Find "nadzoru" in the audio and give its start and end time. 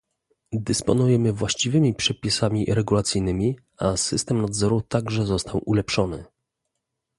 4.41-4.81